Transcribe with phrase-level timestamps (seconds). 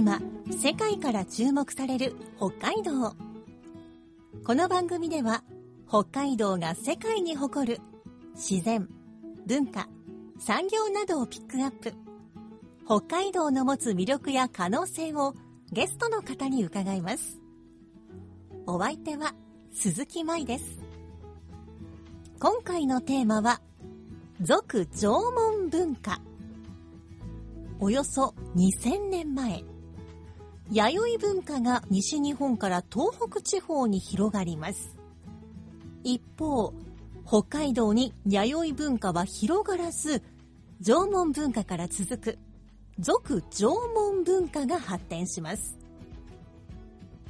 [0.00, 0.18] 今、
[0.50, 3.14] 世界から注目される北海道。
[4.46, 5.44] この番組では、
[5.86, 7.82] 北海道が世界に誇る
[8.34, 8.88] 自然、
[9.46, 9.90] 文化、
[10.38, 11.92] 産業などをピックアップ。
[12.86, 15.34] 北海道の持つ魅力や可能性を
[15.70, 17.38] ゲストの方に伺います。
[18.66, 19.34] お相手は
[19.74, 20.78] 鈴木舞です。
[22.40, 23.60] 今回のテーマは、
[24.40, 26.22] 俗縄文文化。
[27.80, 29.62] およそ2000年前、
[30.70, 34.96] 弥生文化が西日本から東北地方に広がります。
[36.04, 36.72] 一方、
[37.26, 40.22] 北海道に弥生文化は広がらず、
[40.80, 42.38] 縄文文化から続く、
[43.00, 45.76] 俗縄文文化が発展します。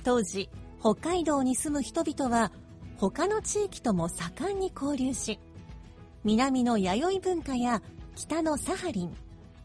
[0.05, 2.53] 当時、北海道に住む人々は、
[2.99, 5.41] 他の地域とも盛んに交流し、
[6.25, 7.81] 南の弥生文化や
[8.15, 9.17] 北のサハリン、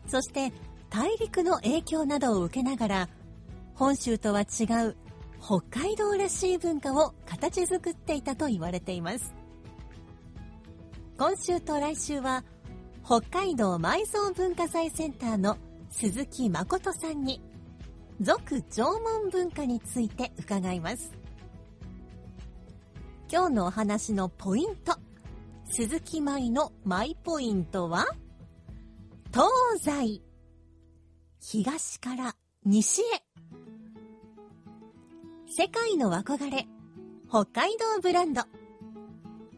[0.08, 0.54] そして
[0.90, 3.10] 大陸の影響などを受けながら、
[3.76, 4.96] 本州とは違う
[5.46, 9.36] 北海道らしい文化を形作っていたと言われています。
[11.18, 12.44] 今週と来週は、
[13.06, 15.58] 北海道埋蔵文化財センターの
[15.92, 17.42] 鈴木誠さんに、
[18.22, 21.12] 俗縄文文化について伺います。
[23.32, 24.98] 今日のお話のポイント。
[25.70, 28.08] 鈴木舞のマイポイントは、
[29.32, 30.22] 東西。
[31.40, 32.36] 東から
[32.68, 33.06] 西へ。
[35.46, 36.66] 世界の憧れ、
[37.30, 38.42] 北海道ブランド。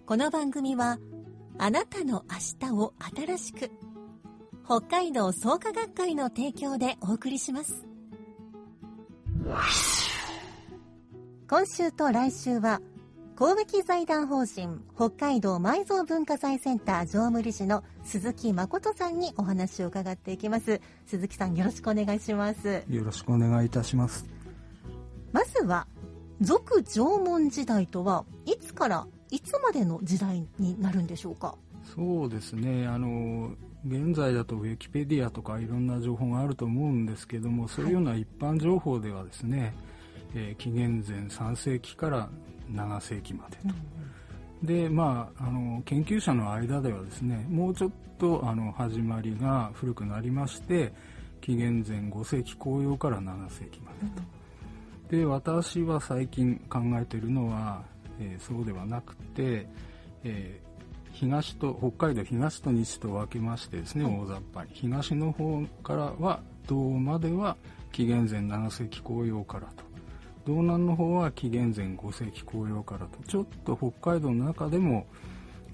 [0.06, 1.00] この番組は、
[1.58, 3.72] あなたの明日を新しく、
[4.66, 7.88] 北海道創価学会の提供でお送りします。
[11.50, 12.82] 今週と来週は、
[13.38, 20.82] 神戸財団法人北海道埋蔵文化財センター常務理事の鈴木誠さんにお話を伺っていきます。
[21.06, 22.84] 鈴木さんよろしくお願いします。
[22.90, 24.26] よろしくお願いいたします。
[25.32, 25.86] まずは、
[26.42, 31.56] 俗縄文時代とはいつからいつまでの時代になるんでしょうか？
[31.96, 32.88] そうですね。
[32.88, 33.52] あの、
[33.86, 39.76] 現在だとウィキペディアとかいろんな情報があると思うんですけども、そういうような一般情報ではですね、
[40.34, 42.30] えー紀元前3世紀から
[42.72, 43.76] 7世紀までと。
[44.64, 50.94] で、まあ、あの、研究者の間ではですね、もうちょっとあの始まりが古くなりまして、
[51.42, 55.18] 紀元前5世紀後葉から7世紀までと。
[55.18, 57.84] で私は最近考えているのは、
[58.20, 59.68] えーそうではなくて、
[60.24, 60.68] えー
[61.14, 67.58] 東と北海道東と西と分けましてですね、大雑把に東の方からは道までは
[67.92, 69.84] 紀元前7世紀後葉からと
[70.48, 75.06] 道南の方は紀元前5世紀後葉からとちょっと北海道の中でも、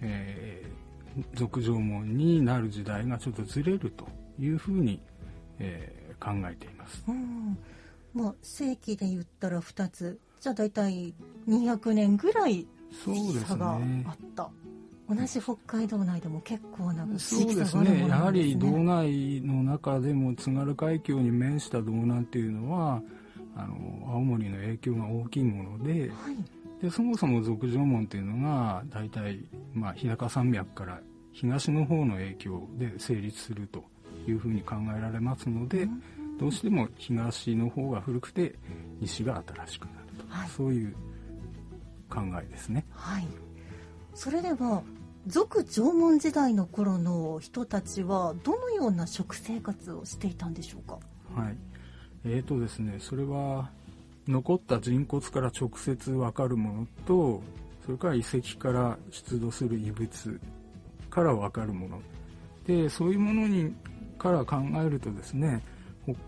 [0.02, 0.74] えー
[1.36, 4.08] 俗縄文になる時代がちょっとずれると
[4.40, 5.00] いうふうに、
[5.60, 7.04] えー考えています。
[7.08, 7.58] うん。
[8.16, 10.20] まあ、世紀で言ったら2つ。
[10.40, 11.14] じゃあ大体
[11.48, 12.66] 200年ぐらい
[13.04, 14.50] そうです差があねった。
[15.08, 17.84] 同じ北海道内でも結構な地そう域ですね。
[17.84, 18.32] 差があるものやは。
[18.32, 23.04] り道内の中でも津軽海峡に面した道南っていうのは、
[23.56, 26.82] あの、青森の影響が大きいもので、はい。
[26.82, 29.40] で、そもそも俗縄文っていうのが、大体、
[29.74, 31.00] まあ、日高山脈から
[31.32, 33.84] 東の方の影響で成立すると
[34.28, 35.88] いうふうに考えられますので、
[36.40, 38.56] どうしても東の方が古くて、
[39.00, 40.26] 西が新しくなると。
[40.28, 40.96] はいそういう
[42.10, 42.86] 考えですね。
[42.92, 43.28] はい。
[44.14, 44.84] それでは、
[45.26, 51.00] 俗縄文時代の頃の人たちはどのような食生活をしていたんでしょうか？
[51.34, 51.56] はい。
[52.26, 53.70] えーとですね、それは
[54.28, 57.42] 残った人骨から直接わかるものと、
[57.86, 60.40] それから遺跡から出土する遺物
[61.10, 62.02] からわかるもの。
[62.66, 63.74] で、そういうものに
[64.18, 65.62] から考えるとですね、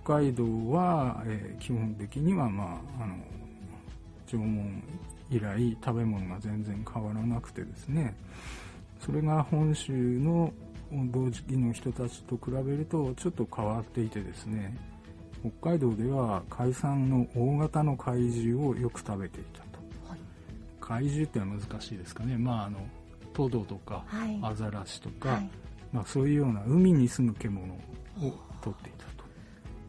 [0.04, 3.16] 北海道は、えー基本的には、まあ、あの、
[4.28, 4.84] 縄文
[5.30, 8.16] 以来食べ物が全然変わらなくてですね、
[9.00, 10.52] それが本州の
[11.12, 14.76] 同時期の人たちと比べるとちょっと変わっていてですね
[15.60, 19.80] 北海道では海産の大型の怪獣をよく食べていたと。
[20.10, 20.20] はい。
[20.82, 22.38] 怪獣ってのは難しいですかね。
[22.38, 22.80] まああの
[23.34, 24.40] トドとかはい。
[24.42, 25.50] アザラシとか、はい。
[25.92, 27.80] まあ、そういうような海に住む獣を
[28.62, 29.26] 取っていたと。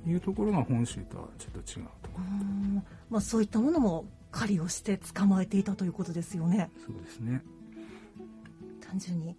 [0.09, 2.25] いうところが本州とはちょっと違うところ。
[2.25, 2.85] うん。
[3.11, 6.71] まあ、そういったものも狩りをして捕まえていたということですよね。
[6.85, 7.43] そうですね。
[8.81, 9.37] 単純に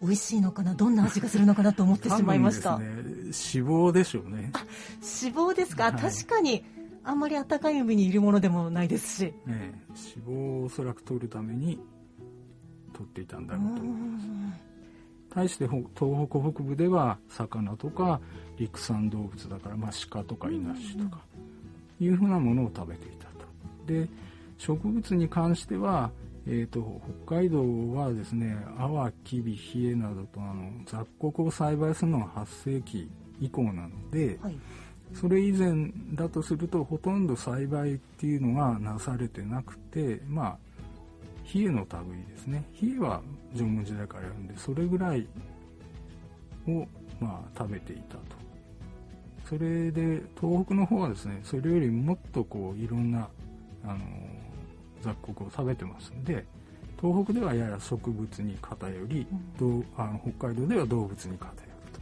[0.00, 0.74] 美味しいのかな？
[0.74, 4.52] どんな味がするのかなと思ってしまいました、ね、脂肪でしょうね、
[5.22, 5.92] 脂肪ですか、はい。
[5.94, 6.64] 確かに
[7.04, 9.24] あんまり暖かい海にいるものでもないですし。
[9.24, 9.74] ええ
[10.26, 11.78] 脂肪をおそらく取るために
[12.92, 14.26] 取っていたんだろうと思います。
[15.32, 18.20] 対してほ東北北部では魚とか
[18.58, 21.20] 陸産動物だから、まあ、鹿とかイノシシとか
[22.00, 23.46] いうふうなものを食べていたと。
[23.86, 24.08] で
[24.58, 26.10] 植物に関しては、
[26.46, 33.10] えー、と北海道はですねアワキビヒエなどとあの雑穀を栽培するのが8世紀
[33.40, 34.56] 以降なので、はい。
[35.14, 40.58] それ以前だとするとほとんど栽培っていうのがなされてなくてまあ
[41.52, 42.64] 冷えの類ですね。
[42.80, 43.20] 冷えは
[43.54, 45.26] 縄文時代からやるんでそれぐらい
[46.68, 46.86] を
[47.18, 48.40] まあ食べていたと。
[49.48, 53.28] それで東北の方はですねそれよりもっとこういろんな
[53.84, 53.98] あの
[55.00, 56.44] 雑穀を食べてますんで
[57.00, 59.26] 東北ではやや植物に偏り、
[59.58, 61.56] どうあの北海道では動物に偏る
[61.94, 62.00] と。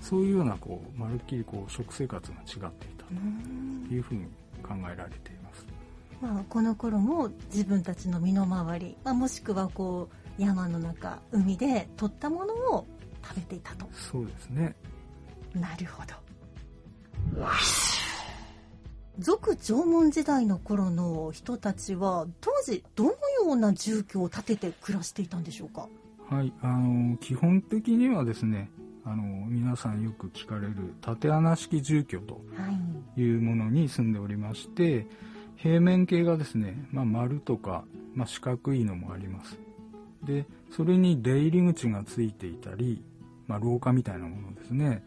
[0.00, 4.24] そういうようなこうまるっきりこう食生活が違っていたというふうに
[4.62, 5.66] 考えられています。
[6.22, 10.08] まあ、この頃も自分たちの身の回り、まあ、もしくはこ
[10.38, 12.86] う山の中海で取ったものを
[13.22, 13.86] 食べていたと。
[13.92, 14.74] そうですね。
[15.54, 16.14] なるほど
[19.18, 23.16] 俗縄文時代の頃の人たちは当時どのよ
[23.52, 25.88] うな住居を建てて暮らしていたんでしょうか？
[26.28, 28.70] はい、あの基本的にはですね、
[29.04, 32.68] あの皆さんよく聞かれる縦穴式住居とは
[33.16, 35.06] いいうものに住んでおりまして、
[35.56, 37.84] 平面形がですね、まあ、丸とか、
[38.14, 39.58] まあ、四角いのもあります。
[40.22, 43.02] で、それに出入り口がついていたり、
[43.46, 45.04] まあ、廊下みたいなものですね。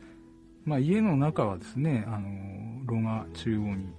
[0.65, 3.93] まあ、家の中はですね、あの炉が中央に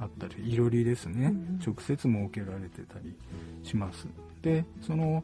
[0.00, 1.60] あったり、いろりですね、うんうん。
[1.64, 3.14] 直接設けられてたり
[3.62, 4.06] します。
[4.42, 5.22] で、その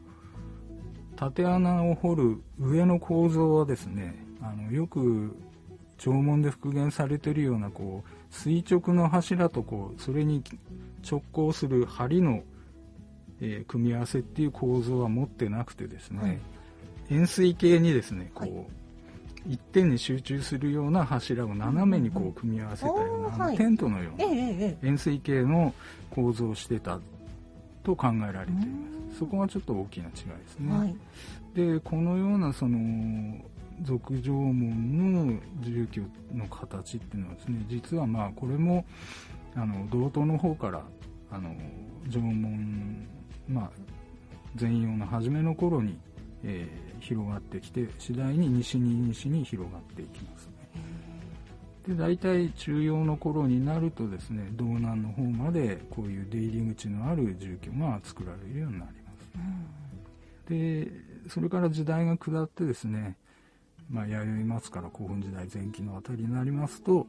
[1.17, 5.35] 縦穴を掘る上の構造はですねあのよく
[5.97, 10.43] 縄文で復元されているようなこう垂直の柱とこうそれに
[11.09, 12.43] 直行する梁の、
[13.41, 16.39] えー組み合わせっていう構造は持ってなくてですね、はい。
[17.09, 18.65] 円錐形にですねこう、はい
[19.45, 24.25] 一点に集中するような柱を斜めにこう組み合わせたような、テントのような
[24.83, 25.73] 円錐形の
[26.09, 26.99] 構造をしてた
[27.83, 28.63] と考えられていま
[29.11, 29.19] す。
[29.19, 30.95] そこがちょっと大きな違いですね、はい。
[31.55, 33.37] でこのようなその
[33.83, 36.01] 俗縄文の住居
[36.35, 38.85] の形っていうのはですね実はまあこれも
[39.55, 40.83] あの道東の方から
[41.31, 41.55] あの
[42.09, 43.07] 縄文
[43.47, 43.69] まあ
[44.59, 45.97] 前洋の初めの頃に、
[46.43, 50.53] えー広がってきて次第に西に西に広がっていきますね。
[51.87, 59.11] で大体中洋の頃になるとですね道南の方までこういう出入り口のある住居が作られるようになりま
[60.45, 60.49] す。
[60.49, 60.91] で
[61.29, 63.15] それから時代が下ってですね、
[63.89, 67.07] まあ、弥生松から古墳時代前期のあたりになりますと,、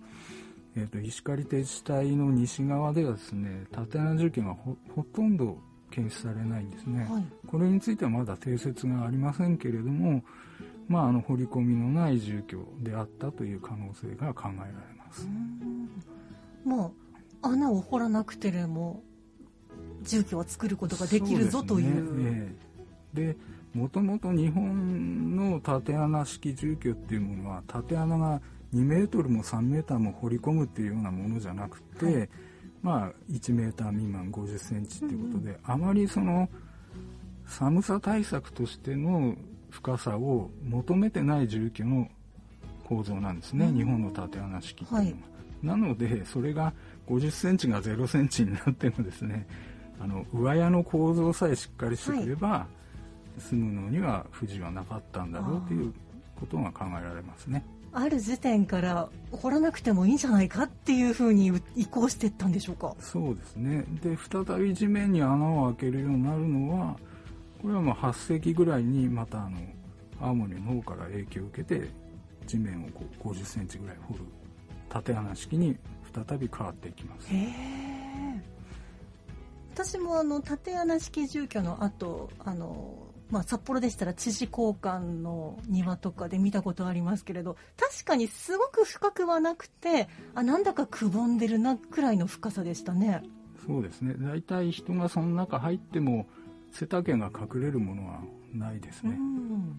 [0.76, 5.58] えー、と石狩低地帯の西側ではですね縦穴住居がほほとんど
[5.90, 7.24] 検出されないんですね、はい。
[7.46, 10.22] これについてはまだ定説がありませんけれども、
[10.88, 15.28] まあ、あの掘り込みのない住居であったという可能性が考えられます、
[16.64, 16.94] も
[17.42, 19.02] う穴を掘らなくても
[20.02, 22.02] 住居を作ることができるぞという。
[22.02, 22.22] ですね。
[22.24, 22.54] え
[23.14, 23.32] え。
[23.32, 23.36] で
[23.74, 28.40] もともと日本の縦穴式住居っていうものは縦穴が
[28.74, 32.28] 2メートルも3メーターも掘り込むっていうようなものじゃなくて、はい
[32.82, 36.48] まあ1メーター未満50センチっていうことで、あまりその
[37.46, 39.34] 寒さ対策としての
[39.70, 42.08] 深さを求めてない住居の
[42.84, 43.76] 構造なんですね、うん。
[43.76, 45.16] 日本の縦穴式っていうのは、はい。
[45.62, 46.72] なのでそれが
[47.08, 49.46] 50センチが0センチになってもですね
[50.00, 52.66] あの上屋の構造さえしっかりしてくれば、
[53.38, 55.92] 住むのには不自由はなかったんだろうという
[56.38, 57.64] ことが考えられますね。
[57.92, 62.94] ある時点から掘らなくてもいいんじゃないかっていうふうに移行していったんでしょうか？
[63.00, 63.84] そうですね。
[64.02, 66.96] で再び地面に穴を開けるようになるのは
[67.62, 69.58] これはまあ8世紀ぐらいにまたあの
[70.20, 71.88] 青森の方から影響を受けて
[72.46, 74.20] 地面をこう50センチぐらい掘る
[74.88, 75.76] 縦穴式に
[76.28, 77.28] 再び変わっていきます。
[77.28, 78.58] へえ
[79.74, 82.94] 私もあの縦穴式住居の後あの、
[83.30, 93.22] まあ、札幌でしたら知事交換の庭とかで見たことありますけれど確かにすごく深くはなくてあなんだかくぼんでるなくらいの深さでしたね。
[93.66, 94.14] そうですね。
[94.18, 96.26] 大体人がその中入っても
[96.72, 98.20] 背丈が隠れるものは
[98.54, 99.78] ないですうね、ん。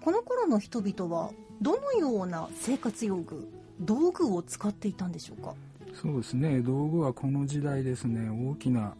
[0.00, 3.48] この頃の人々はどのような生活用具
[3.80, 5.54] 道具を使っていたんでしょうか？
[5.92, 6.60] そうですね。
[6.60, 8.30] 道具はこの時代ですね。
[8.30, 8.94] 大きな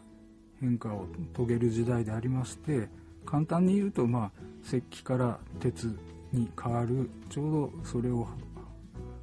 [0.65, 2.89] 変化を遂げる時代でありまして
[3.27, 4.31] 簡単に言うと、まあ、
[4.67, 5.95] 石器から鉄
[6.33, 8.27] に変わるちょうどそれを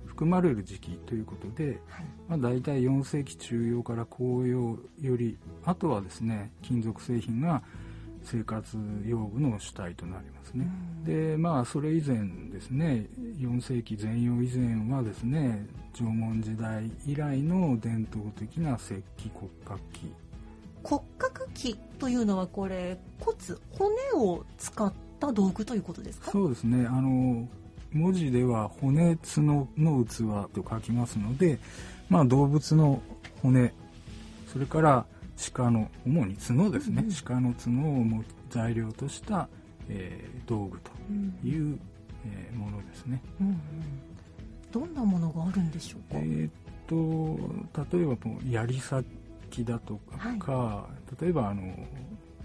[0.06, 7.64] 含まれる時期ということで、はいまあ、大体4世紀中葉から後葉よりあとはですね金属製品が
[8.24, 10.68] 生活用具の主体となりますね。
[11.04, 12.18] でまあそれ以前
[12.52, 13.08] ですね
[13.40, 20.14] 4世紀前葉以前はですね縄文時代以来の伝統的な石器骨格器
[20.84, 23.38] 骨格器というのはこれ骨
[23.78, 26.32] 骨を使った道具ということですか？
[26.32, 26.86] そうですね。
[26.88, 27.48] あの
[27.94, 31.60] 文字では骨角の器と書きますので、
[32.10, 33.02] まあ、動物の
[33.42, 33.74] 骨
[34.52, 35.06] それから
[35.54, 37.14] 鹿の主に角ですね、うん。
[37.26, 37.74] 鹿の角を
[38.04, 39.48] も材料とした、
[39.90, 41.38] えー道具とうん。
[41.44, 41.78] いう、
[42.26, 43.22] えーものですね。
[43.40, 43.60] うんうん。
[44.72, 46.52] どんなものがあるんでしょうか、えーっ
[46.88, 47.38] と
[47.94, 48.18] 例えば
[48.50, 49.06] 槍先
[49.66, 49.96] だと
[50.40, 50.88] か、
[51.22, 51.62] 例えばあの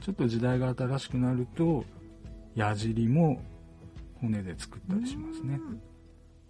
[0.01, 1.85] ちょっと時代が新しくなると
[2.55, 3.41] 矢尻も
[4.21, 5.55] 骨で作ったりしますね。
[5.55, 5.81] うん。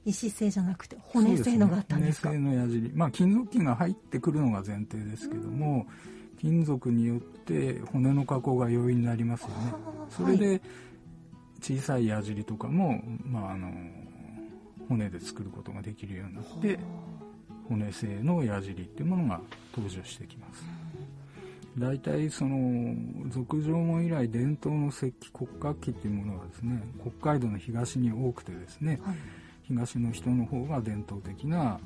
[0.04, 2.30] 石製じゃなくて骨製のがあったんですか？
[2.30, 2.38] ね。
[2.38, 2.92] 骨製の矢尻。
[2.94, 5.86] まあ金属器が入ってくるのが前提ですけども、
[6.40, 9.54] 金属によって骨の加工が容易になりますよね。
[10.10, 10.60] それで
[11.60, 13.72] 小さい矢尻とかも、まあ、あの
[14.88, 16.78] 骨で作ることができるようになって
[17.68, 19.40] 骨製の矢尻っていうものが
[19.74, 20.64] 登場してきます。
[21.78, 22.94] 大体その
[23.28, 29.16] 俗縄文以来伝統の石器骨格器っていうものはですね北海道の東に多くてですねはい。
[29.64, 31.80] 東の人の方が伝統的な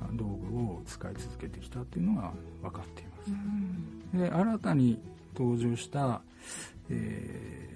[0.00, 3.30] あ道具を使い続けてきたっていうのが分かっています。
[4.14, 4.20] うん。
[4.20, 5.00] で新たに
[5.34, 6.20] 登場した、
[6.90, 7.70] えー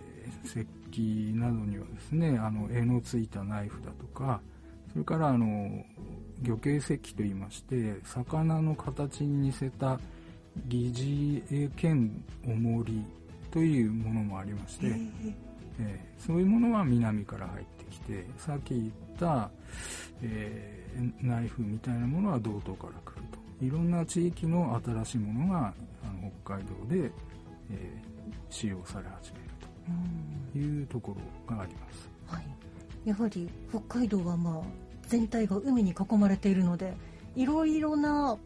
[0.44, 4.40] 石器などにはですねあの柄のついたナイフだとか
[4.92, 5.84] それからあの
[6.42, 9.98] 魚形石器といいまして魚の形に似せた
[10.66, 12.10] 疑似絵兼
[12.46, 13.04] 重り
[13.50, 19.50] というものもありまして、えーそういうものは南から入ってきてさっき言った、
[20.22, 23.64] えーナイフみたいなものは道東から来ると。
[23.64, 27.10] いろんな地域の新しいものがあの北海道で、
[27.70, 28.14] えー
[28.48, 29.44] 使用され始める
[29.88, 30.52] うん。
[30.52, 31.16] というとこ
[31.48, 32.08] ろがあります。
[32.26, 32.46] はい、
[33.04, 34.62] やはり北海道はまあ
[35.08, 36.94] 全体が海に囲まれているので
[37.36, 38.36] いろいろな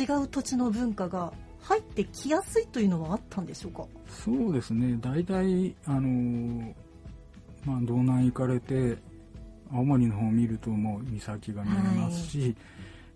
[0.00, 1.32] 違う土地の文化が
[1.62, 3.84] 入ってきやすいというのはあったんでしょうか？
[4.08, 4.98] そうですね。
[5.00, 6.74] 大体あのー
[7.64, 8.98] まあ道南行かれて
[9.72, 12.56] 青森の方を見るともう岬が見えますし、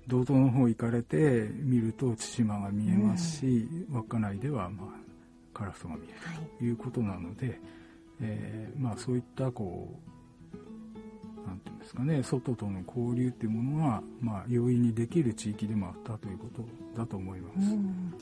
[0.07, 4.87] 道東の方行かれて見ると対馬が見えますし、稚内ではまあ
[5.53, 6.59] カラスが見えるはい。
[6.59, 7.59] ということなので、
[8.21, 10.11] えーまあそういったこう
[11.47, 16.65] なんていうんですかね外との交流っていうものがまあ容易にできる地域でもあったということ
[16.99, 17.73] だと思います。
[17.73, 18.15] うん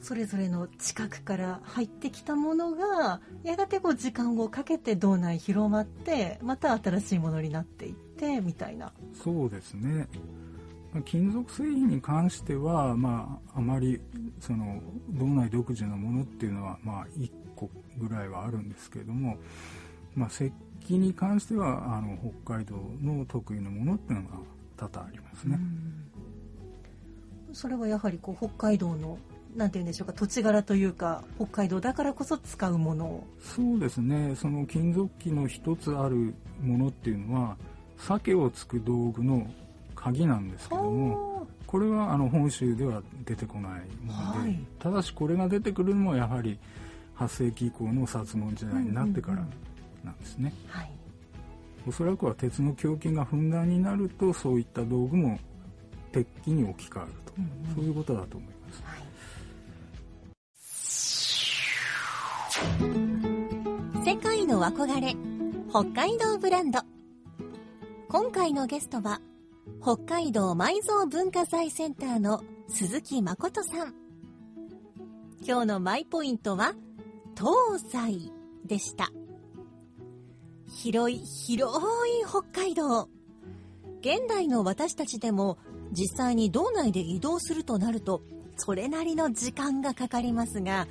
[0.00, 10.06] それぞれの近くから入ってきたものがやがてこう時間をかけて道内広まってまた新しいものになっていってみたいなそうですね。
[10.92, 14.00] まあ金属製品に関しては、まあ、あまり
[14.38, 14.80] その
[15.10, 17.68] 道内独自のものっていうのは、まあ、1個
[17.98, 19.36] ぐらいはあるんですけれども、
[20.14, 20.52] まあ、石
[20.86, 24.36] 器に関してはあの北海道の得意なものっていうのが
[24.76, 25.58] 多々ありますね。
[27.52, 29.18] それはやはりこう北海道の
[29.56, 33.06] なんて言うんでしょうか土地柄というか北海道だからこそ使うもの。
[33.06, 34.34] をそうですね。
[34.36, 37.56] その金属器の一つあるものっていうのは
[37.98, 39.50] 鮭をつく道具の
[39.94, 44.58] 鍵なんですけども、これはあの本州では出てこないもので、はい。
[44.78, 46.58] ただしこれが出てくるのもやはり
[47.16, 49.46] 8世紀以降の薩問時代になってから
[50.06, 50.90] なんですね、はい。
[51.86, 55.38] おそらくは鉄の胸筋がふんだんになるとそういった道具も
[56.12, 57.74] 鉄器に置き換わると、うんうん。
[57.74, 58.82] そういうことだと思います。
[58.84, 59.00] はい。
[64.04, 65.14] 世界の憧れ
[65.68, 66.80] 北海道ブランド。
[68.08, 69.20] 今回のゲストは
[69.82, 73.94] 北海道埋蔵文化財センターの鈴木誠さん。
[75.46, 76.74] 今日のマイポイントは
[77.36, 78.32] 東西
[78.64, 79.10] でした
[80.68, 83.08] 広い広い北海道。
[84.00, 85.58] 現代の私たちでも
[85.92, 88.22] 実際に道内で移動するとなると
[88.56, 90.86] それなりの時間がかかりますが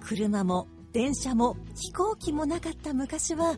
[0.00, 3.56] 車も電車も飛行機もなかった昔は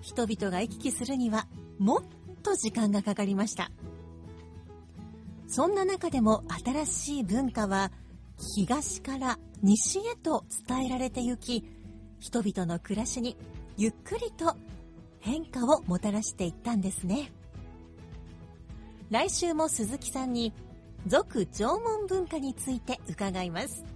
[0.00, 1.46] 人々が行き来するには
[1.78, 2.02] もっ
[2.42, 3.70] と時間がかかりました。
[5.46, 7.92] そんな中でも新しい文化は
[8.56, 11.64] 東から西へと伝えられてゆき
[12.18, 13.36] 人々の暮らしに
[13.76, 14.56] ゆっくりと
[15.24, 17.32] 変化をもたらしていったんですね。
[19.10, 20.52] 来週も鈴木さんに
[21.06, 23.86] 俗縄文文化について伺います。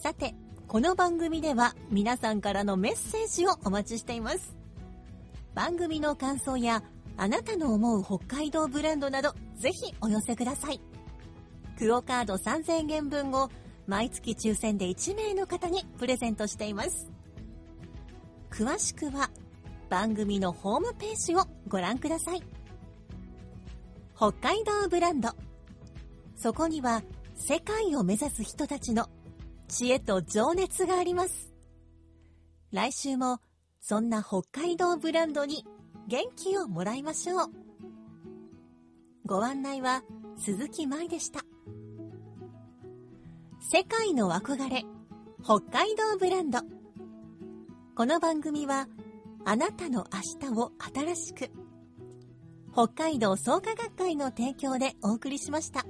[0.00, 0.34] さて、
[0.66, 4.56] この番組では皆さんからのメッセージをお待ちしています。
[5.54, 6.82] 番組の感想や
[7.16, 10.80] あなたの思う北海道ブランドなどぜひお寄せください。
[11.78, 13.50] クオカード3000円分を
[13.86, 17.08] 毎月抽選で1名の方にプレゼントしています。
[18.50, 19.30] 詳しくは
[19.88, 22.42] 番組のホームページをご覧ください。
[24.16, 25.30] 北海道ブランド。
[26.36, 27.02] そこには
[27.34, 29.08] 世界を目指す人たちの
[29.68, 31.52] 知恵と情熱があります。
[32.72, 33.40] 来週も
[33.80, 35.64] そんな北海道ブランドに
[36.08, 37.50] 元気をもらいましょう。
[39.24, 40.02] ご案内は
[40.36, 41.40] 鈴木舞でした。
[43.60, 44.84] 世界の憧れ、
[45.42, 46.60] 北海道ブランド。
[47.96, 48.86] この番組は、
[49.48, 51.50] あなたの明日を新しく、
[52.72, 55.86] 北海道創価学会の提供でお送りしました。